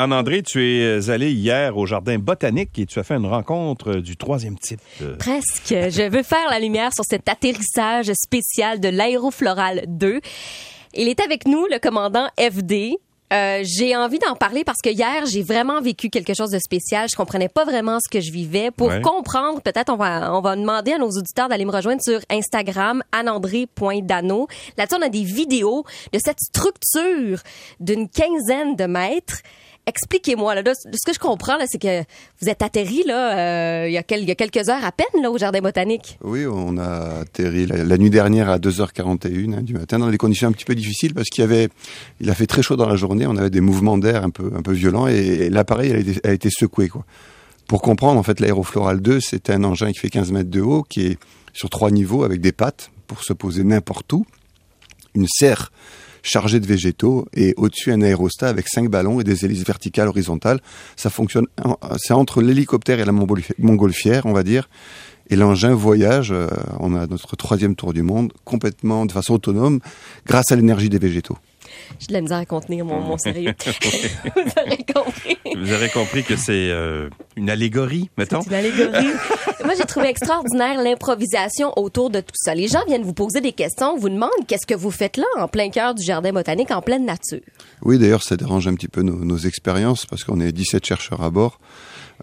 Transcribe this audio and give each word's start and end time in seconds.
Anne-André, 0.00 0.42
tu 0.44 0.64
es 0.64 1.10
allé 1.10 1.32
hier 1.32 1.76
au 1.76 1.84
jardin 1.84 2.16
botanique 2.16 2.78
et 2.78 2.86
tu 2.86 3.00
as 3.00 3.02
fait 3.02 3.16
une 3.16 3.26
rencontre 3.26 3.94
du 3.94 4.16
troisième 4.16 4.56
type. 4.56 4.78
Presque. 5.18 5.66
Je 5.70 6.08
veux 6.08 6.22
faire 6.22 6.48
la 6.48 6.60
lumière 6.60 6.92
sur 6.94 7.02
cet 7.04 7.28
atterrissage 7.28 8.12
spécial 8.12 8.78
de 8.78 8.86
l'aérofloral 8.88 9.82
2. 9.88 10.20
Il 10.94 11.08
est 11.08 11.18
avec 11.18 11.44
nous, 11.48 11.66
le 11.68 11.80
commandant 11.80 12.28
FD. 12.38 12.98
Euh, 13.32 13.62
j'ai 13.64 13.96
envie 13.96 14.20
d'en 14.20 14.36
parler 14.36 14.62
parce 14.62 14.78
que 14.80 14.90
hier, 14.90 15.24
j'ai 15.26 15.42
vraiment 15.42 15.80
vécu 15.80 16.08
quelque 16.08 16.34
chose 16.34 16.50
de 16.50 16.58
spécial. 16.60 17.08
Je 17.10 17.16
comprenais 17.16 17.48
pas 17.48 17.64
vraiment 17.64 17.98
ce 17.98 18.08
que 18.08 18.20
je 18.20 18.30
vivais. 18.30 18.70
Pour 18.70 18.88
Ouais. 18.88 19.00
comprendre, 19.00 19.60
peut-être 19.60 19.92
on 19.92 19.96
va, 19.96 20.32
on 20.32 20.40
va 20.40 20.54
demander 20.54 20.92
à 20.92 20.98
nos 20.98 21.10
auditeurs 21.10 21.48
d'aller 21.48 21.64
me 21.64 21.72
rejoindre 21.72 22.00
sur 22.02 22.20
Instagram, 22.30 23.02
anandré.dano. 23.10 24.46
Là-dessus, 24.78 24.98
on 25.00 25.04
a 25.04 25.08
des 25.08 25.24
vidéos 25.24 25.84
de 26.12 26.18
cette 26.24 26.38
structure 26.40 27.40
d'une 27.80 28.08
quinzaine 28.08 28.76
de 28.76 28.84
mètres. 28.86 29.38
Expliquez-moi, 29.90 30.54
là, 30.54 30.62
ce 30.74 31.04
que 31.04 31.12
je 31.12 31.18
comprends, 31.18 31.58
c'est 31.66 31.80
que 31.80 32.02
vous 32.40 32.48
êtes 32.48 32.62
atterri, 32.62 33.02
là, 33.04 33.82
euh, 33.82 33.88
il 33.88 33.92
y, 33.92 33.98
a 33.98 34.02
quelques 34.04 34.68
heures 34.68 34.84
à 34.84 34.92
peine, 34.92 35.20
là, 35.20 35.32
au 35.32 35.36
Jardin 35.36 35.60
botanique. 35.60 36.16
Oui, 36.22 36.46
on 36.46 36.78
a 36.78 37.22
atterri 37.22 37.66
la, 37.66 37.98
nuit 37.98 38.10
dernière 38.10 38.48
à 38.48 38.58
2h41 38.58 39.52
hein, 39.52 39.62
du 39.62 39.74
matin 39.74 39.98
dans 39.98 40.08
des 40.08 40.16
conditions 40.16 40.46
un 40.46 40.52
petit 40.52 40.64
peu 40.64 40.76
difficiles 40.76 41.12
parce 41.12 41.28
qu'il 41.28 41.42
y 41.42 41.44
avait, 41.44 41.68
il 42.20 42.30
a 42.30 42.34
fait 42.36 42.46
très 42.46 42.62
chaud 42.62 42.76
dans 42.76 42.88
la 42.88 42.94
journée, 42.94 43.26
on 43.26 43.36
avait 43.36 43.50
des 43.50 43.60
mouvements 43.60 43.98
d'air 43.98 44.22
un 44.22 44.30
peu, 44.30 44.52
un 44.56 44.62
peu 44.62 44.72
violents 44.72 45.08
et, 45.08 45.50
l'appareil 45.50 45.92
a 45.92 45.98
été, 45.98 46.28
a 46.28 46.32
été 46.32 46.50
secoué 46.50 46.88
quoi. 46.88 47.04
Pour 47.66 47.82
comprendre, 47.82 48.18
en 48.18 48.22
fait, 48.22 48.38
l'aérofloral 48.40 49.00
2, 49.00 49.20
c'est 49.20 49.50
un 49.50 49.64
engin 49.64 49.90
qui 49.92 49.98
fait 49.98 50.10
15 50.10 50.32
mètres 50.32 50.50
de 50.50 50.60
haut, 50.60 50.82
qui 50.82 51.06
est 51.06 51.18
sur 51.52 51.68
trois 51.68 51.90
niveaux 51.90 52.22
avec 52.24 52.40
des 52.40 52.52
pattes 52.52 52.90
pour 53.06 53.24
se 53.24 53.32
poser 53.32 53.64
n'importe 53.64 54.12
où, 54.12 54.24
une 55.14 55.26
serre 55.28 55.72
chargée 56.22 56.60
de 56.60 56.66
végétaux 56.66 57.26
et 57.34 57.54
au-dessus 57.56 57.92
un 57.92 58.02
aérostat 58.02 58.48
avec 58.48 58.68
cinq 58.68 58.88
ballons 58.90 59.20
et 59.20 59.24
des 59.24 59.44
hélices 59.44 59.64
verticales 59.64 60.08
horizontales. 60.08 60.60
Ça 60.96 61.10
fonctionne, 61.10 61.46
c'est 61.98 62.14
entre 62.14 62.42
l'hélicoptère 62.42 63.00
et 63.00 63.04
la 63.04 63.12
montgolfière, 63.12 63.56
montgolfière, 63.58 64.26
on 64.26 64.32
va 64.32 64.42
dire. 64.42 64.68
Et 65.28 65.36
l'engin 65.36 65.74
voyage, 65.74 66.32
euh, 66.32 66.48
on 66.80 66.96
a 66.96 67.06
notre 67.06 67.36
troisième 67.36 67.76
tour 67.76 67.92
du 67.92 68.02
monde, 68.02 68.32
complètement 68.44 69.06
de 69.06 69.12
façon 69.12 69.34
autonome, 69.34 69.78
grâce 70.26 70.50
à 70.50 70.56
l'énergie 70.56 70.88
des 70.88 70.98
végétaux. 70.98 71.38
J'ai 71.98 72.08
de 72.08 72.12
la 72.12 72.20
misère 72.20 72.38
à 72.38 72.46
contenir 72.46 72.84
mon, 72.84 73.00
mon 73.00 73.18
sérieux. 73.18 73.54
vous 74.36 74.52
aurez 74.56 74.84
compris. 74.94 75.38
Vous 75.56 75.72
aurez 75.72 75.88
compris 75.88 76.24
que 76.24 76.36
c'est 76.36 76.70
euh, 76.70 77.08
une 77.36 77.50
allégorie, 77.50 78.10
mettons. 78.16 78.42
C'est 78.42 78.50
une 78.50 78.54
allégorie. 78.54 79.08
Moi, 79.64 79.74
j'ai 79.76 79.84
trouvé 79.84 80.08
extraordinaire 80.08 80.82
l'improvisation 80.82 81.72
autour 81.76 82.10
de 82.10 82.20
tout 82.20 82.34
ça. 82.34 82.54
Les 82.54 82.68
gens 82.68 82.84
viennent 82.86 83.02
vous 83.02 83.14
poser 83.14 83.40
des 83.40 83.52
questions, 83.52 83.96
vous 83.96 84.08
demandent 84.08 84.30
qu'est-ce 84.46 84.66
que 84.66 84.74
vous 84.74 84.90
faites 84.90 85.16
là, 85.16 85.26
en 85.38 85.48
plein 85.48 85.70
cœur 85.70 85.94
du 85.94 86.02
jardin 86.02 86.32
botanique, 86.32 86.70
en 86.70 86.82
pleine 86.82 87.04
nature. 87.04 87.40
Oui, 87.82 87.98
d'ailleurs, 87.98 88.22
ça 88.22 88.36
dérange 88.36 88.66
un 88.68 88.74
petit 88.74 88.88
peu 88.88 89.02
nos, 89.02 89.24
nos 89.24 89.38
expériences 89.38 90.06
parce 90.06 90.24
qu'on 90.24 90.40
est 90.40 90.52
17 90.52 90.84
chercheurs 90.84 91.22
à 91.22 91.30
bord. 91.30 91.60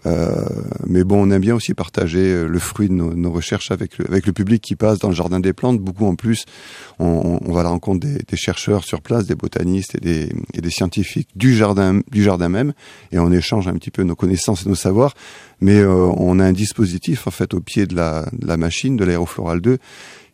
Euh, 0.06 0.44
mais 0.86 1.04
bon, 1.04 1.26
on 1.26 1.30
aime 1.30 1.40
bien 1.40 1.54
aussi 1.54 1.74
partager 1.74 2.20
euh, 2.20 2.46
le 2.46 2.58
fruit 2.58 2.88
de 2.88 2.94
nos, 2.94 3.14
nos 3.14 3.32
recherches 3.32 3.70
avec 3.70 3.98
le, 3.98 4.06
avec 4.06 4.26
le 4.26 4.32
public 4.32 4.62
qui 4.62 4.76
passe 4.76 4.98
dans 4.98 5.08
le 5.08 5.14
jardin 5.14 5.40
des 5.40 5.52
plantes. 5.52 5.80
Beaucoup 5.80 6.06
en 6.06 6.14
plus, 6.14 6.44
on, 6.98 7.40
on 7.44 7.52
va 7.52 7.60
à 7.60 7.62
la 7.64 7.70
rencontre 7.70 8.00
des, 8.06 8.18
des 8.18 8.36
chercheurs 8.36 8.84
sur 8.84 9.00
place, 9.00 9.26
des 9.26 9.34
botanistes 9.38 9.94
et 9.94 10.00
des, 10.60 10.70
scientifiques 10.70 11.28
du 11.34 11.56
jardin, 11.56 12.00
du 12.10 12.22
jardin 12.22 12.48
même, 12.48 12.72
et 13.12 13.18
on 13.18 13.32
échange 13.32 13.68
un 13.68 13.74
petit 13.74 13.90
peu 13.90 14.02
nos 14.02 14.14
connaissances 14.14 14.66
et 14.66 14.68
nos 14.68 14.74
savoirs. 14.74 15.14
Mais 15.60 15.78
euh, 15.78 16.10
on 16.16 16.38
a 16.38 16.44
un 16.44 16.52
dispositif 16.52 17.26
en 17.26 17.30
fait 17.30 17.54
au 17.54 17.60
pied 17.60 17.86
de 17.86 17.96
la, 17.96 18.26
de 18.32 18.46
la 18.46 18.56
machine 18.56 18.96
de 18.96 19.04
l'aérofloral 19.04 19.60
2 19.60 19.78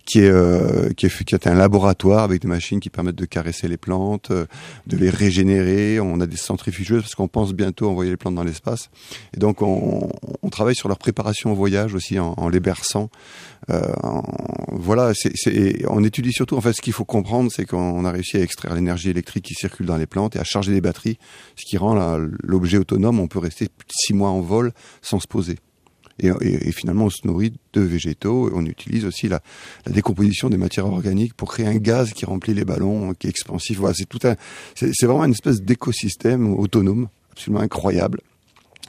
qui 0.05 0.20
est, 0.20 0.28
euh, 0.28 0.91
qui, 0.92 1.06
est, 1.06 1.24
qui 1.24 1.48
un 1.48 1.55
laboratoire 1.55 2.24
avec 2.24 2.42
des 2.42 2.48
machines 2.48 2.80
qui 2.80 2.91
permettent 2.91 3.16
de 3.16 3.24
caresser 3.24 3.69
les 3.69 3.77
plantes, 3.77 4.30
euh, 4.30 4.46
de 4.86 4.96
les 4.96 5.11
régénérer. 5.11 6.00
On 6.00 6.20
a 6.20 6.27
des 6.27 6.36
centrifugeuses 6.36 7.02
parce 7.02 7.14
qu'on 7.14 7.28
pense 7.28 7.52
bientôt 7.52 7.88
envoyer 7.88 8.11
les 8.11 8.16
plantes 8.16 8.34
dans 8.34 8.44
l'espace. 8.44 8.91
Et 9.34 9.41
donc 9.41 9.62
on, 9.62 10.11
on 10.42 10.48
travaille 10.50 10.74
sur 10.74 10.88
leur 10.88 10.98
préparation 10.98 11.52
au 11.52 11.55
voyage 11.55 11.94
aussi 11.94 12.19
en, 12.19 12.34
en 12.36 12.48
les 12.48 12.61
berçant. 12.61 13.11
Euh, 13.70 13.80
voilà, 14.72 15.12
c'est, 15.14 15.86
on 15.89 16.05
étudie 16.05 16.33
surtout. 16.33 16.57
En 16.57 16.61
fait, 16.61 16.74
ce 16.74 16.83
qu'il 16.83 16.92
faut 16.92 17.05
comprendre, 17.05 17.51
c'est 17.51 17.64
qu'on 17.64 18.05
a 18.05 18.11
réussi 18.11 18.36
à 18.36 18.40
extraire 18.40 18.74
l'énergie 18.74 19.11
électrique 19.11 19.45
qui 19.45 19.55
circule 19.55 19.86
dans 19.86 19.96
les 19.96 20.07
plantes 20.07 20.36
et 20.36 20.39
à 20.39 20.45
charger 20.45 20.73
les 20.73 20.80
batteries, 20.80 21.18
ce 21.57 21.64
qui 21.64 21.78
rend 21.78 22.18
l'objet 22.42 22.78
autonome. 22.78 23.20
On 23.20 23.28
peut 23.28 23.39
rester 23.39 23.68
six 23.89 24.12
mois 24.12 24.30
en 24.30 24.40
vol 24.40 24.73
sans 25.01 25.20
se 25.20 25.27
poser. 25.27 25.58
Et, 26.20 26.73
finalement, 26.73 27.07
on 27.07 27.11
se 27.11 27.27
nourrit 27.27 27.52
de 27.73 27.80
végétaux. 27.80 28.51
On 28.55 28.64
utilise 28.67 29.05
aussi 29.05 29.29
la, 29.29 29.41
décomposition 29.86 30.48
des 30.48 30.57
matières 30.57 30.86
organiques 30.86 31.35
pour 31.35 31.51
créer 31.52 31.67
un 31.67 31.77
gaz 31.77 32.13
qui 32.13 32.25
remplit 32.25 32.55
les 32.55 32.64
ballons, 32.64 33.14
qui 33.14 33.27
est 33.27 33.30
expansif. 33.30 33.79
Voilà, 33.79 33.95
c'est 33.95 34.08
tout 34.08 34.20
un, 34.25 34.36
c'est 34.75 35.02
vraiment 35.02 35.25
une 35.25 35.33
espèce 35.33 35.61
d'écosystème 35.61 36.55
autonome, 36.55 37.08
absolument 37.33 37.61
incroyable. 37.61 38.20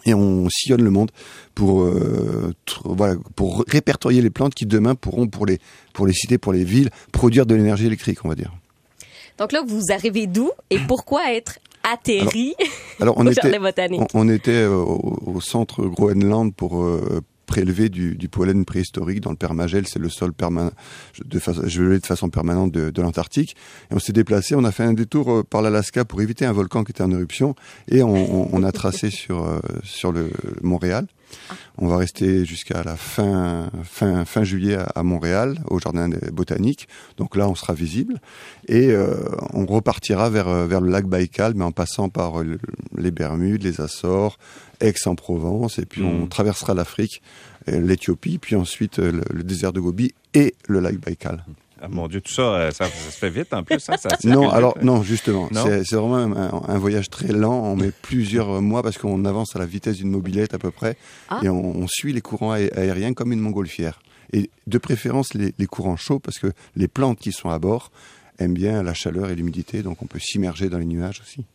Et 0.06 0.14
on 0.14 0.48
sillonne 0.50 0.84
le 0.84 0.92
monde 0.92 1.10
pour, 1.56 1.82
euh, 1.82 2.54
voilà, 2.84 3.16
pour 3.36 3.66
répertorier 3.68 4.22
les 4.22 4.30
plantes 4.30 4.54
qui 4.54 4.68
demain 4.68 4.94
pourront, 4.94 5.28
pour 5.28 5.48
les, 5.48 5.60
pour 5.94 6.06
les 6.06 6.14
cités, 6.14 6.38
pour 6.38 6.54
les 6.54 6.64
villes, 6.64 6.92
produire 7.12 7.48
de 7.48 7.56
l'énergie 7.56 7.88
électrique, 7.88 8.24
on 8.24 8.30
va 8.30 8.36
dire. 8.36 8.54
Donc 9.40 9.52
là, 9.52 9.64
vous 9.66 9.92
arrivez 9.92 10.28
d'où 10.28 10.52
et 10.70 10.78
pourquoi 10.80 11.34
être 11.34 11.58
atterri 11.92 12.54
Alors, 13.00 13.16
on 13.18 13.26
était? 13.32 13.42
On, 14.00 14.08
on 14.14 14.30
était 14.30 14.52
euh, 14.52 14.76
au, 14.76 15.20
au 15.36 15.42
centre 15.42 15.84
Groenland 15.86 16.54
pour 16.54 16.84
euh, 16.84 17.22
prélever 17.46 17.90
du, 17.90 18.30
pollen 18.30 18.66
préhistorique 18.66 19.22
dans 19.22 19.30
le 19.30 19.38
permagel, 19.38 19.88
c'est 19.88 20.00
le 20.00 20.10
sol 20.10 20.34
permanent, 20.34 20.72
de 21.24 21.40
façon, 21.40 22.30
permanente 22.30 22.72
de, 22.72 23.02
l'Antarctique. 23.02 23.56
Et 23.92 23.94
on 23.94 24.00
s'est 24.00 24.14
déplacé, 24.14 24.56
on 24.56 24.64
a 24.64 24.72
fait 24.72 24.84
un 24.84 24.94
détour 24.94 25.32
euh, 25.32 25.44
par 25.44 25.62
l'Alaska 25.62 26.06
pour 26.06 26.22
éviter 26.22 26.46
un 26.46 26.52
volcan 26.52 26.84
qui 26.84 26.92
était 26.92 27.04
en 27.04 27.12
éruption, 27.12 27.56
et 27.88 28.02
on, 28.04 28.64
a 28.64 28.72
tracé 28.72 29.10
sur 29.12 29.46
euh, 29.46 29.60
sur 29.84 30.12
le 30.12 30.30
Montréal. 30.62 31.08
On 31.78 31.88
va 31.88 31.98
rester 31.98 32.46
jusqu'à 32.46 32.84
la 32.84 32.96
fin, 32.96 33.70
fin, 33.84 34.26
fin 34.26 34.44
juillet 34.44 34.78
à, 34.96 35.04
Montréal, 35.04 35.60
au 35.70 35.80
jardin 35.80 36.08
des 36.08 36.32
botaniques. 36.32 36.88
Donc 37.18 37.36
là, 37.36 37.50
on 37.50 37.56
sera 37.56 37.74
visible. 37.74 38.22
Et 38.68 38.92
euh, 38.92 39.16
on 39.52 39.66
repartira 39.66 40.30
vers, 40.30 40.50
vers 40.68 40.82
le 40.82 40.90
lac 40.90 41.08
Baïkal, 41.08 41.54
mais 41.56 41.66
en 41.66 41.72
passant 41.72 42.10
par 42.10 42.44
le- 42.44 42.60
les 42.98 43.12
Bermudes, 43.12 43.64
les 43.64 43.82
Açores, 43.82 44.38
Aix-en-Provence. 44.82 45.80
Et 45.80 45.86
puis 45.86 46.04
on 46.04 46.26
Mm. 46.26 46.30
traversera 46.30 46.74
l'Afrique, 46.74 47.22
euh, 47.70 47.80
l'Éthiopie, 47.82 48.38
puis 48.38 48.56
ensuite 48.56 49.00
euh, 49.00 49.12
le, 49.12 49.22
le 49.34 49.44
désert 49.44 49.74
de 49.74 49.80
Gobi 49.80 50.14
et 50.34 50.56
le 50.68 50.80
lac 50.80 50.98
Baïkal. 50.98 51.44
Ah, 51.82 51.88
mon 51.90 52.08
Dieu, 52.08 52.22
tout 52.22 52.32
ça, 52.32 52.42
euh, 52.42 52.72
ça, 52.72 52.86
ça 52.86 53.12
se 53.12 53.18
fait 53.18 53.30
vite 53.30 53.54
en 53.54 53.64
plus. 53.64 53.90
Hein, 53.90 53.98
ça 53.98 54.10
Non, 54.24 54.44
vite, 54.44 54.54
alors 54.54 54.78
non, 54.82 55.04
justement, 55.04 55.50
Non? 55.52 55.64
c'est 55.66 55.84
c'est 55.84 55.96
vraiment 55.98 56.16
un, 56.18 56.64
un 56.68 56.78
voyage 56.78 57.10
très 57.10 57.28
lent. 57.34 57.64
On 57.64 57.76
met 57.76 57.92
plusieurs 57.92 58.62
mois 58.62 58.82
parce 58.82 58.98
qu'on 58.98 59.26
avance 59.26 59.56
à 59.56 59.60
la 59.60 59.66
vitesse 59.66 59.98
d'une 59.98 60.10
mobilette 60.10 60.54
à 60.54 60.58
peu 60.58 60.72
près, 60.72 60.96
Ah. 61.30 61.42
et 61.44 61.50
on, 61.50 61.78
on 61.78 61.88
suit 61.88 62.14
les 62.14 62.22
courants 62.22 62.56
aé- 62.56 62.72
aériens 62.78 63.14
comme 63.14 63.34
une 63.34 63.40
montgolfière. 63.42 64.00
Et 64.34 64.50
de 64.68 64.78
préférence 64.78 65.34
les, 65.34 65.54
les 65.60 65.68
courants 65.68 65.98
chauds 65.98 66.20
parce 66.20 66.40
que 66.40 66.48
les 66.76 66.88
plantes 66.88 67.20
qui 67.20 67.32
sont 67.32 67.50
à 67.50 67.60
bord 67.60 67.92
aiment 68.40 68.54
bien 68.56 68.82
la 68.82 68.94
chaleur 68.94 69.30
et 69.30 69.36
l'humidité, 69.36 69.84
donc 69.84 70.02
on 70.02 70.08
peut 70.08 70.20
s'immerger 70.20 70.70
dans 70.70 70.80
les 70.80 70.86
nuages 70.86 71.22
aussi. 71.22 71.46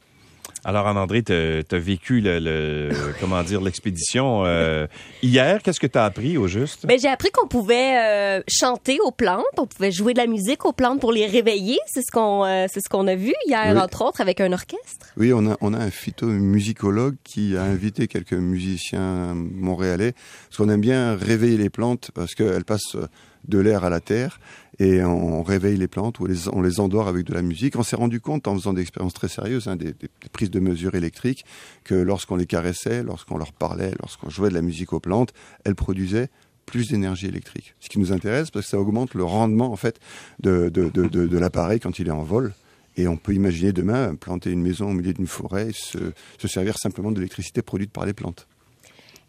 Alors, 0.64 0.86
Anne-André, 0.86 1.22
tu 1.22 1.32
as 1.32 1.78
vécu 1.78 2.20
le, 2.20 2.38
le- 2.38 2.90
comment 3.20 3.42
dire 3.42 3.60
l'expédition 3.60 4.44
euh, 4.44 4.86
hier. 5.22 5.62
Qu'est-ce 5.62 5.80
que 5.80 5.86
tu 5.86 5.98
as 5.98 6.04
appris 6.04 6.36
au 6.36 6.48
juste? 6.48 6.86
Ben, 6.86 6.98
j'ai 7.00 7.08
appris 7.08 7.30
qu'on 7.30 7.48
pouvait 7.48 7.96
euh, 7.98 8.42
chanter 8.48 8.98
aux 9.04 9.10
plantes, 9.10 9.44
on 9.56 9.66
pouvait 9.66 9.90
jouer 9.92 10.12
de 10.12 10.18
la 10.18 10.26
musique 10.26 10.64
aux 10.66 10.72
plantes 10.72 11.00
pour 11.00 11.12
les 11.12 11.26
réveiller. 11.26 11.78
C'est 11.86 12.02
ce 12.02 12.10
qu'on 12.12 12.44
euh, 12.44 12.66
c'est 12.70 12.80
ce 12.80 12.88
qu'on 12.88 13.06
a 13.06 13.14
vu 13.14 13.32
hier, 13.46 13.72
Oui. 13.74 13.80
entre 13.80 14.04
autres, 14.04 14.20
avec 14.20 14.40
un 14.40 14.52
orchestre. 14.52 15.06
Oui, 15.16 15.32
on 15.32 15.50
a, 15.50 15.56
on 15.60 15.72
a 15.72 15.78
un 15.78 15.90
phytomusicologue 15.90 17.16
qui 17.24 17.56
a 17.56 17.62
invité 17.62 18.06
quelques 18.06 18.32
musiciens 18.34 19.34
montréalais, 19.34 20.12
parce 20.48 20.58
qu'on 20.58 20.68
aime 20.68 20.80
bien 20.80 21.16
réveiller 21.16 21.56
les 21.56 21.70
plantes, 21.70 22.10
parce 22.14 22.34
qu'elles 22.34 22.64
passent 22.64 22.96
de 23.48 23.58
l'air 23.58 23.84
à 23.84 23.90
la 23.90 24.00
terre, 24.00 24.40
et 24.78 25.04
on 25.04 25.42
réveille 25.42 25.76
les 25.76 25.88
plantes, 25.88 26.20
ou 26.20 26.26
on 26.52 26.62
les 26.62 26.80
endort 26.80 27.06
avec 27.06 27.26
de 27.26 27.34
la 27.34 27.42
musique. 27.42 27.76
On 27.76 27.82
s'est 27.82 27.96
rendu 27.96 28.20
compte, 28.20 28.48
en 28.48 28.54
faisant 28.54 28.72
des 28.72 28.82
expériences 28.82 29.12
très 29.14 29.28
sérieuses, 29.28 29.68
hein, 29.68 29.76
des, 29.76 29.94
prises 30.32 30.50
de 30.50 30.60
mesures 30.60 30.94
électriques, 30.94 31.44
que 31.84 31.94
lorsqu'on 31.94 32.36
les 32.36 32.46
caressait, 32.46 33.02
lorsqu'on 33.02 33.36
leur 33.36 33.52
parlait, 33.52 33.92
lorsqu'on 34.00 34.30
jouait 34.30 34.48
de 34.48 34.54
la 34.54 34.62
musique 34.62 34.92
aux 34.92 35.00
plantes, 35.00 35.34
elles 35.64 35.74
produisaient 35.74 36.28
plus 36.64 36.88
d'énergie 36.88 37.26
électrique. 37.26 37.74
Ce 37.80 37.88
qui 37.88 37.98
nous 37.98 38.12
intéresse, 38.12 38.50
parce 38.50 38.64
que 38.64 38.70
ça 38.70 38.80
augmente 38.80 39.14
le 39.14 39.24
rendement, 39.24 39.70
en 39.70 39.76
fait, 39.76 40.00
de, 40.40 40.70
de, 40.70 40.88
de 40.88 41.38
l'appareil 41.38 41.80
quand 41.80 41.98
il 41.98 42.08
est 42.08 42.12
en 42.12 42.22
vol. 42.22 42.54
Et 42.96 43.06
on 43.06 43.16
peut 43.16 43.34
imaginer 43.34 43.72
demain 43.72 44.14
planter 44.14 44.50
une 44.50 44.62
maison 44.62 44.90
au 44.90 44.94
milieu 44.94 45.12
d'une 45.12 45.26
forêt 45.26 45.68
et 45.68 45.72
se, 45.72 46.12
se 46.38 46.48
servir 46.48 46.78
simplement 46.78 47.12
de 47.12 47.16
l'électricité 47.16 47.62
produite 47.62 47.92
par 47.92 48.06
les 48.06 48.12
plantes. 48.12 48.46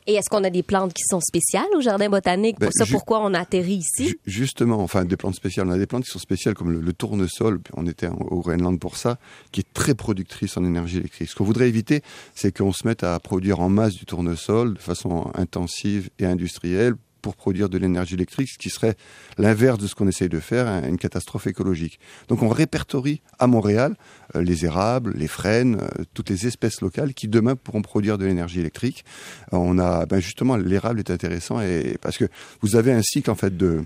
Et 0.07 0.13
est-ce 0.15 0.29
qu'on 0.29 0.43
a 0.43 0.49
des 0.49 0.63
plantes 0.63 0.93
qui 0.93 1.03
sont 1.03 1.19
spéciales 1.19 1.67
au 1.75 1.81
jardin 1.81 2.09
botanique? 2.09 2.57
Pour 2.59 2.67
Ben, 2.67 2.71
ça, 2.71 2.85
pourquoi 2.89 3.19
on 3.23 3.33
a 3.33 3.39
atterri 3.39 3.75
ici? 3.75 4.07
Ju- 4.09 4.19
Justement, 4.25 4.79
enfin 4.79 5.05
des 5.05 5.17
plantes 5.17 5.35
spéciales. 5.35 5.67
On 5.67 5.71
a 5.71 5.77
des 5.77 5.85
plantes 5.87 6.03
qui 6.05 6.11
sont 6.11 6.19
spéciales 6.19 6.53
comme 6.55 6.71
le, 6.71 6.79
le 6.81 6.93
tournesol, 6.93 7.59
on 7.75 7.85
était 7.87 8.07
en- 8.07 8.15
au 8.15 8.39
Groenland 8.41 8.79
pour 8.79 8.97
ça, 8.97 9.17
qui 9.51 9.61
est 9.61 9.73
très 9.73 9.93
productrice 9.95 10.57
en 10.57 10.65
énergie 10.65 10.97
électrique. 10.97 11.29
Ce 11.29 11.35
qu'on 11.35 11.43
voudrait 11.45 11.69
éviter, 11.69 12.01
c'est 12.35 12.55
qu'on 12.55 12.73
se 12.73 12.87
mette 12.87 13.03
à 13.03 13.19
produire 13.19 13.59
en 13.59 13.69
masse 13.69 13.93
du 13.95 14.05
tournesol 14.05 14.73
de 14.73 14.79
façon 14.79 15.31
intensive 15.35 16.09
et 16.19 16.25
industrielle 16.25 16.95
pour 17.21 17.35
produire 17.35 17.69
de 17.69 17.77
l'énergie 17.77 18.15
électrique, 18.15 18.49
ce 18.49 18.57
qui 18.57 18.69
serait 18.69 18.95
l'inverse 19.37 19.77
de 19.77 19.87
ce 19.87 19.95
qu'on 19.95 20.07
essaye 20.07 20.29
de 20.29 20.39
faire, 20.39 20.67
une 20.85 20.97
catastrophe 20.97 21.47
écologique. 21.47 21.99
Donc 22.27 22.41
on 22.43 22.49
répertorie 22.49 23.21
à 23.39 23.47
Montréal 23.47 23.95
euh, 24.35 24.41
les 24.41 24.65
érables, 24.65 25.13
les 25.15 25.27
frênes, 25.27 25.77
euh, 25.81 26.03
toutes 26.13 26.29
les 26.29 26.47
espèces 26.47 26.81
locales 26.81 27.13
qui 27.13 27.27
demain 27.27 27.55
pourront 27.55 27.81
produire 27.81 28.17
de 28.17 28.25
l'énergie 28.25 28.59
électrique. 28.59 29.05
Euh, 29.53 29.57
on 29.57 29.77
a 29.79 30.05
ben 30.05 30.19
justement 30.19 30.57
l'érable 30.57 30.99
est 30.99 31.11
intéressant 31.11 31.61
et 31.61 31.97
parce 32.01 32.17
que 32.17 32.25
vous 32.61 32.75
avez 32.75 32.91
un 32.91 33.01
cycle 33.01 33.29
en 33.31 33.35
fait 33.35 33.55
de 33.55 33.83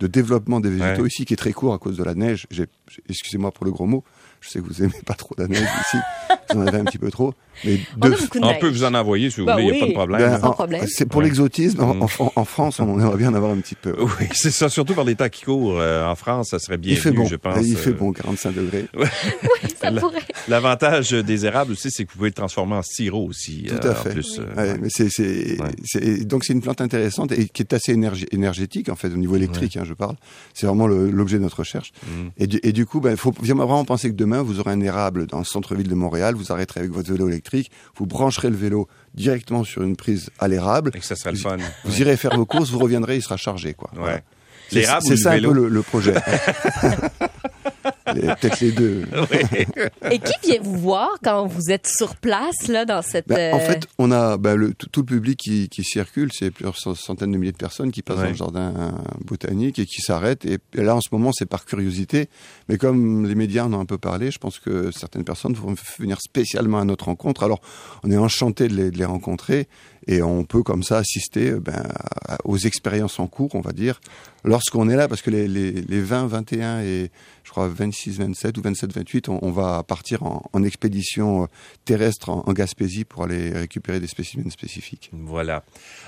de 0.00 0.06
développement 0.06 0.60
des 0.60 0.70
végétaux 0.70 1.02
Ouais. 1.02 1.08
ici 1.08 1.24
qui 1.24 1.32
est 1.34 1.36
très 1.36 1.52
court 1.52 1.74
à 1.74 1.78
cause 1.78 1.96
de 1.96 2.04
la 2.04 2.14
neige. 2.14 2.46
J'ai- 2.52 2.66
Excusez-moi 3.08 3.50
pour 3.52 3.64
le 3.64 3.70
gros 3.72 3.86
mot. 3.86 4.04
Je 4.40 4.50
sais 4.50 4.60
que 4.60 4.64
vous 4.66 4.82
aimez 4.82 4.92
pas 5.04 5.14
trop 5.14 5.34
neige 5.38 5.58
ici. 5.58 5.96
Vous 6.52 6.60
en 6.60 6.66
avez 6.66 6.78
un 6.78 6.84
petit 6.84 6.98
peu 6.98 7.10
trop. 7.10 7.34
Mais 7.64 7.80
On 8.00 8.08
de, 8.08 8.60
peut 8.60 8.68
vous 8.68 8.84
en 8.84 8.94
envoyer 8.94 9.30
si 9.30 9.40
vous 9.40 9.46
Ben 9.46 9.54
voulez, 9.54 9.64
il 9.64 9.72
n'y 9.72 9.72
a 9.72 9.74
oui. 9.74 9.80
pas 9.80 9.86
de 9.88 9.92
problème. 9.94 10.30
ben, 10.40 10.50
problème. 10.52 10.86
C'est 10.86 11.06
pour 11.06 11.18
Ouais. 11.18 11.24
l'exotisme. 11.24 11.80
En, 11.82 11.94
Mm. 11.94 12.02
en- 12.20 12.32
en 12.36 12.44
France, 12.44 12.78
on 12.78 13.00
aimerait 13.00 13.16
bien 13.16 13.30
en 13.30 13.34
avoir 13.34 13.50
un 13.50 13.56
petit 13.56 13.74
peu. 13.74 13.96
Oui, 13.98 14.26
c'est 14.32 14.52
ça, 14.52 14.68
surtout 14.68 14.94
par 14.94 15.04
les 15.04 15.16
temps 15.16 15.28
qui 15.28 15.42
courent. 15.44 15.80
euh, 15.80 16.06
en 16.06 16.14
France, 16.14 16.50
ça 16.50 16.60
serait 16.60 16.76
bien 16.78 16.92
Il 16.92 16.98
fait 16.98 17.10
bon. 17.10 17.24
je 17.26 17.34
pense. 17.34 17.58
Il 17.66 17.76
fait 17.76 17.90
euh, 17.90 17.94
bon, 17.94 18.12
45 18.12 18.54
degrés. 18.54 18.86
Ça 19.80 19.90
La- 19.90 20.00
pourrait. 20.00 20.18
L'avantage 20.48 21.10
des 21.10 21.46
érables 21.46 21.72
aussi, 21.72 21.90
c'est 21.90 22.04
que 22.04 22.12
vous 22.12 22.18
pouvez 22.18 22.30
le 22.30 22.34
transformer 22.34 22.74
en 22.76 22.82
sirop 22.82 23.26
aussi. 23.26 23.64
Tout 23.68 23.86
euh, 23.86 23.90
à 23.92 23.94
fait. 23.94 24.10
En 24.10 24.12
plus, 24.12 24.38
euh, 24.40 24.54
Ouais, 24.56 24.78
mais 24.80 24.88
c'est, 24.90 25.08
c'est, 25.10 25.60
Ouais. 25.60 25.68
c'est- 25.84 26.24
donc 26.24 26.44
c'est 26.44 26.52
une 26.52 26.60
plante 26.62 26.80
intéressante 26.80 27.32
et 27.32 27.48
qui 27.48 27.62
est 27.62 27.72
assez 27.72 27.92
énergétique 28.32 28.88
en 28.88 28.96
fait 28.96 29.08
au 29.08 29.16
niveau 29.16 29.36
électrique. 29.36 29.76
Hein, 29.76 29.82
je 29.84 29.94
parle. 29.94 30.16
C'est 30.54 30.66
vraiment 30.66 30.86
l'objet 30.86 31.38
de 31.38 31.42
notre 31.42 31.58
recherche. 31.58 31.92
Mm. 32.06 32.28
Et, 32.38 32.46
du, 32.46 32.60
et 32.62 32.72
du 32.78 32.86
coup, 32.86 33.00
ben, 33.00 33.16
faut 33.16 33.32
vraiment 33.36 33.84
penser 33.84 34.08
que 34.08 34.14
demain 34.14 34.40
vous 34.40 34.60
aurez 34.60 34.70
un 34.70 34.80
érable 34.80 35.26
dans 35.26 35.38
le 35.38 35.44
centre-ville 35.44 35.88
de 35.88 35.94
Montréal. 35.96 36.36
Vous 36.36 36.52
arrêterez 36.52 36.78
avec 36.78 36.92
votre 36.92 37.10
vélo 37.10 37.26
électrique. 37.28 37.72
Vous 37.96 38.06
brancherez 38.06 38.50
le 38.50 38.56
vélo 38.56 38.86
directement 39.14 39.64
sur 39.64 39.82
une 39.82 39.96
prise 39.96 40.30
à 40.38 40.46
l'érable. 40.46 40.92
Et 40.94 41.00
que 41.00 41.04
ça 41.04 41.16
serait 41.16 41.32
le 41.32 41.38
fun. 41.38 41.56
Vous 41.84 41.90
Ouais. 41.92 41.98
irez 42.02 42.16
faire 42.16 42.36
vos 42.36 42.46
courses. 42.46 42.70
Vous 42.70 42.78
reviendrez, 42.78 43.16
il 43.16 43.22
sera 43.22 43.36
chargé 43.36 43.74
quoi. 43.74 43.90
Ouais. 43.94 44.22
Voilà. 44.70 45.00
C'est, 45.00 45.10
le 45.10 45.16
ça 45.16 45.30
vélo? 45.30 45.50
un 45.50 45.54
peu 45.54 45.60
le, 45.62 45.68
le 45.70 45.82
projet. 45.82 46.14
Les- 48.20 48.34
Peut-être 48.34 48.60
les 48.60 48.72
deux. 48.72 49.04
Et 50.10 50.18
qui 50.18 50.32
vient 50.50 50.60
vous 50.62 50.76
voir 50.78 51.10
quand 51.22 51.46
vous 51.46 51.70
êtes 51.70 51.86
sur 51.86 52.16
place, 52.16 52.68
là, 52.68 52.84
dans 52.84 53.02
cette... 53.02 53.28
Ben, 53.28 53.54
En 53.54 53.58
euh, 53.58 53.60
fait, 53.60 53.86
on 53.98 54.10
a 54.10 54.36
ben, 54.36 54.54
le, 54.56 54.74
tout, 54.74 54.88
tout 54.88 55.00
le 55.00 55.06
public 55.06 55.38
qui, 55.38 55.68
qui 55.68 55.82
circule, 55.84 56.30
c'est 56.32 56.50
plusieurs 56.50 56.76
cent- 56.76 56.94
centaines 56.94 57.32
de 57.32 57.38
milliers 57.38 57.52
de 57.52 57.56
personnes 57.56 57.90
qui 57.92 58.02
passent 58.02 58.18
Ouais. 58.18 58.24
dans 58.24 58.30
le 58.30 58.36
jardin 58.36 58.74
euh, 58.76 58.90
botanique 59.24 59.78
et 59.78 59.86
qui 59.86 60.00
s'arrêtent. 60.00 60.44
Et, 60.44 60.58
et 60.74 60.82
là, 60.82 60.96
en 60.96 61.00
ce 61.00 61.08
moment, 61.12 61.30
c'est 61.32 61.46
par 61.46 61.64
curiosité. 61.64 62.28
Mais 62.68 62.78
comme 62.78 63.26
les 63.26 63.34
médias 63.34 63.64
en 63.64 63.72
ont 63.74 63.80
un 63.80 63.86
peu 63.86 63.98
parlé, 63.98 64.30
je 64.30 64.38
pense 64.38 64.58
que 64.58 64.90
certaines 64.90 65.24
personnes 65.24 65.54
vont 65.54 65.74
venir 65.98 66.20
spécialement 66.20 66.78
à 66.80 66.84
notre 66.84 67.06
rencontre. 67.06 67.42
Alors, 67.42 67.60
on 68.04 68.10
est 68.10 68.16
enchanté 68.16 68.68
de 68.68 68.74
les, 68.74 68.90
de 68.90 68.98
les 68.98 69.04
rencontrer 69.04 69.68
et 70.08 70.22
on 70.22 70.42
peut 70.44 70.62
comme 70.62 70.82
ça 70.82 70.98
assister 70.98 71.50
euh, 71.50 71.60
ben, 71.60 71.84
aux 72.44 72.56
expériences 72.58 73.20
en 73.20 73.26
cours, 73.28 73.54
on 73.54 73.60
va 73.60 73.72
dire, 73.72 74.00
lorsqu'on 74.44 74.88
est 74.88 74.96
là, 74.96 75.06
parce 75.08 75.22
que 75.22 75.30
les, 75.30 75.46
les, 75.46 75.70
les 75.72 76.00
20, 76.00 76.26
21 76.26 76.80
et 76.80 77.10
je 77.44 77.50
crois 77.50 77.68
26, 77.68 78.18
27 78.18 78.58
ou 78.58 78.62
27, 78.62 78.92
28, 78.92 79.28
on, 79.30 79.38
on 79.42 79.50
va 79.50 79.82
partir 79.82 80.22
en, 80.22 80.42
en 80.52 80.62
expédition 80.64 81.44
euh, 81.44 81.46
terrestre 81.86 82.28
en, 82.28 82.42
en 82.46 82.52
Gaspésie 82.52 83.04
pour 83.04 83.22
aller 83.24 83.50
récupérer 83.52 84.00
des 84.00 84.06
spécimens 84.06 84.50
spécifiques. 84.50 85.10
Voilà. 85.12 85.62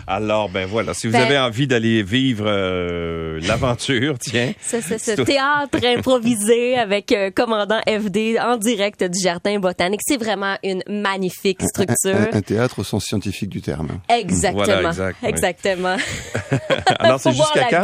Alors, 0.07 0.51
ben 0.51 0.67
voilà, 0.67 0.93
si 0.95 1.07
vous 1.07 1.13
Ben- 1.15 1.23
avez 1.23 1.39
envie 1.39 1.67
d'aller 1.67 2.03
vivre 2.03 2.45
euh, 2.47 3.41
l'aventure, 3.43 4.19
tiens. 4.21 4.53
Ce, 4.63 4.81
ce- 4.81 4.99
ce 4.99 5.13
théâtre 5.23 5.79
improvisé 5.85 6.77
avec 6.77 7.13
euh, 7.13 7.31
commandant 7.31 7.81
FD 7.87 8.39
en 8.41 8.57
direct 8.59 9.03
du 9.05 9.19
jardin 9.23 9.59
botanique, 9.61 10.01
c'est 10.07 10.19
vraiment 10.19 10.57
une 10.63 10.83
magnifique 10.89 11.63
structure. 11.63 12.15
Un, 12.33 12.37
un 12.37 12.43
théâtre 12.43 12.81
au 12.81 12.85
sens 12.85 13.05
scientifique 13.05 13.49
du 13.49 13.63
terme. 13.63 13.90
Exactement. 14.09 14.65
Voilà, 14.65 14.89
exact, 14.89 15.23
ouais. 15.23 15.29
Exactement. 15.29 15.97
Alors, 16.99 17.21
c'est 17.21 17.33
jusqu'à 17.33 17.61
la 17.61 17.71
quand? 17.71 17.83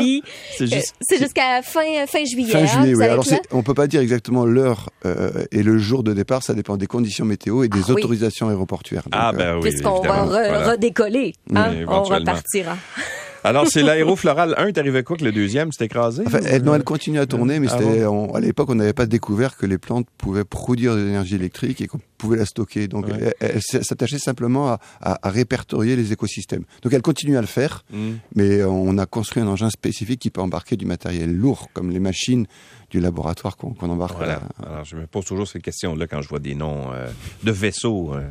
C'est 0.56 0.64
Euh, 0.64 0.66
juste... 0.66 0.94
C'est 1.00 1.18
jusqu'à 1.18 1.62
fin, 1.62 2.06
fin 2.06 2.24
juillet. 2.24 2.50
Fin 2.52 2.62
hein, 2.62 2.66
juillet, 2.66 2.94
oui. 2.94 3.04
Alors, 3.04 3.24
on 3.52 3.62
peut 3.62 3.74
pas 3.74 3.86
dire 3.86 4.00
exactement 4.00 4.44
l'heure 4.44 4.90
euh, 5.04 5.30
et 5.52 5.62
le 5.62 5.78
jour 5.78 6.02
de 6.02 6.12
départ, 6.12 6.42
ça 6.42 6.54
dépend 6.54 6.76
des 6.76 6.86
conditions 6.86 7.24
météo 7.24 7.62
et 7.62 7.68
des 7.68 7.78
Ah 7.82 7.84
oui. 7.88 8.02
autorisations 8.02 8.48
aéroportuaires. 8.48 9.04
Donc, 9.04 9.14
Ah, 9.16 9.30
euh, 9.34 9.36
ben 9.38 9.54
oui, 9.56 9.70
Puisqu'on 9.70 9.90
va 9.90 9.96
évidemment. 9.98 10.24
re- 10.26 10.28
Voilà. 10.48 10.70
redécoller. 10.72 11.32
hein, 11.54 11.70
Oui, 11.70 11.84
on 11.88 12.02
repartira. 12.02 12.76
Alors, 13.44 13.68
c'est 13.68 13.82
l'aérofloral 13.84 14.54
1, 14.58 14.72
t'es 14.72 14.80
arrivé 14.80 15.04
quoi 15.04 15.16
que 15.16 15.24
le 15.24 15.30
deuxième? 15.30 15.70
S'est 15.70 15.84
écrasé? 15.84 16.24
Enfin, 16.26 16.40
elle, 16.44 16.62
non, 16.62 16.74
elle 16.74 16.82
continue 16.82 17.20
à 17.20 17.26
tourner, 17.26 17.60
mais 17.60 17.68
Ah 17.70 17.78
on- 18.10 18.34
à 18.34 18.40
l'époque, 18.40 18.68
on 18.70 18.74
n'avait 18.74 18.92
pas 18.92 19.06
découvert 19.06 19.56
que 19.56 19.66
les 19.66 19.78
plantes 19.78 20.08
pouvaient 20.18 20.44
produire 20.44 20.96
de 20.96 21.02
l'énergie 21.02 21.36
électrique 21.36 21.80
et 21.80 21.86
qu'on 21.86 22.00
pouvait 22.16 22.36
la 22.36 22.46
stocker. 22.46 22.88
Donc, 22.88 23.06
Ouais. 23.06 23.34
elle, 23.40 23.60
s'attachait 23.62 24.18
simplement 24.18 24.68
à, 24.68 24.80
à- 25.00 25.28
à 25.28 25.30
répertorier 25.30 25.96
les 25.96 26.12
écosystèmes. 26.12 26.64
Donc, 26.82 26.92
elle 26.92 27.02
continue 27.02 27.36
à 27.36 27.40
le 27.40 27.46
faire, 27.46 27.84
Hmm. 27.92 28.14
mais 28.34 28.62
on 28.64 28.96
a 28.98 29.06
construit 29.06 29.42
un 29.42 29.46
engin 29.48 29.70
spécifique 29.70 30.20
qui 30.20 30.30
peut 30.30 30.40
embarquer 30.40 30.76
du 30.76 30.86
matériel 30.86 31.32
lourd, 31.34 31.68
comme 31.72 31.90
les 31.90 32.00
machines 32.00 32.46
du 32.90 33.00
laboratoire 33.00 33.56
qu'on 33.56 33.74
embarque. 33.88 34.16
Voilà. 34.16 34.40
à- 34.62 34.66
Alors, 34.68 34.84
je 34.84 34.96
me 34.96 35.06
pose 35.06 35.24
toujours 35.24 35.48
cette 35.48 35.62
question-là 35.62 36.06
quand 36.06 36.22
je 36.22 36.28
vois 36.28 36.38
des 36.38 36.54
noms 36.54 36.92
euh, 36.92 37.08
de 37.42 37.50
vaisseaux. 37.50 38.14
euh. 38.14 38.22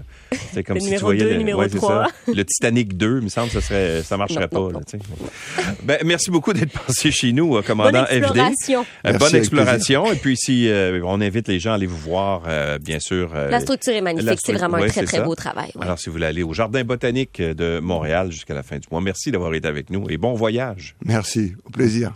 c'est 0.54 0.64
comme 0.64 0.76
Le 0.78 0.82
si 0.82 0.90
tu 0.92 0.98
voyais 1.00 1.20
deux, 1.24 1.30
le, 1.32 1.38
numéro 1.38 1.60
ouais, 1.60 1.68
c'est 1.70 1.76
trois. 1.78 2.08
ça. 2.08 2.32
le 2.34 2.44
Titanic 2.46 2.96
2, 2.96 3.18
il 3.20 3.24
me 3.26 3.30
semble, 3.30 3.50
ça 3.52 3.60
serait, 3.62 4.02
ça 4.04 4.16
marcherait 4.18 4.48
Non, 4.54 4.70
pas. 4.70 4.74
non. 4.74 4.80
là, 4.80 5.66
ben, 5.84 6.00
merci 6.06 6.32
beaucoup 6.32 6.54
d'être 6.54 6.72
passé 6.72 7.12
chez 7.12 7.34
nous, 7.34 7.58
euh, 7.58 7.62
commandant 7.62 7.92
Bonne 7.92 8.06
FD. 8.08 8.16
exploration. 8.18 8.82
Euh, 8.82 8.86
Merci, 9.12 9.20
bonne 9.20 9.36
exploration. 9.36 10.12
Et 10.12 10.16
puis, 10.16 10.38
si 10.38 10.70
euh, 10.70 11.02
on 11.04 11.20
invite 11.22 11.48
les 11.50 11.60
gens 11.60 11.72
à 11.72 11.76
aller 11.76 11.86
vous 11.86 11.98
voir, 11.98 12.44
euh, 12.48 12.78
bien 12.80 13.00
sûr. 13.00 13.32
La 13.76 13.78
structure 13.78 13.94
est 13.94 14.02
magnifique. 14.02 14.28
la 14.30 14.36
C'est 14.38 14.54
vraiment 14.54 14.78
ouais, 14.78 14.86
un 14.86 14.88
très, 14.88 15.04
très 15.04 15.18
ça. 15.18 15.24
beau 15.24 15.36
travail. 15.36 15.72
ouais. 15.76 15.84
Alors, 15.84 16.00
si 16.00 16.08
vous 16.10 16.14
voulez 16.14 16.26
aller 16.26 16.44
au 16.44 16.54
Jardin 16.54 16.84
botanique 16.84 17.42
de 17.42 17.80
Montréal 17.80 18.32
jusqu'à 18.32 18.54
la 18.54 18.64
fin 18.64 18.78
du 18.78 18.88
mois, 18.92 19.02
merci 19.02 19.32
d'avoir 19.32 19.54
été 19.54 19.68
avec 19.68 19.90
nous 19.90 20.10
et 20.10 20.18
bon 20.18 20.34
voyage. 20.34 20.96
Merci, 21.04 21.54
au 21.66 21.70
plaisir. 21.70 22.14